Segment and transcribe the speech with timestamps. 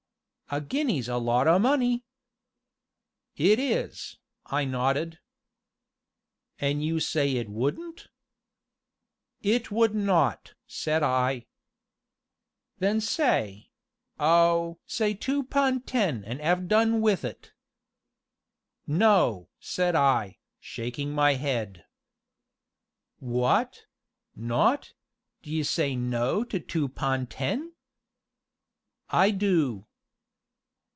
[0.53, 2.03] "A guinea's a lot o' money!"
[3.37, 5.17] "It is," I nodded.
[6.59, 8.09] "An' you say it wouldn't?"
[9.41, 11.45] "It would not!" said I.
[12.79, 13.71] "Then say
[14.19, 14.77] oh!
[14.85, 17.53] say two pun' ten an' 'ave done with it."
[18.85, 21.85] "No!" said I, shaking my head.
[23.19, 23.85] "What
[24.35, 24.95] not
[25.43, 27.71] d'ye say 'no' to two pun' ten?"
[29.09, 29.87] "I do."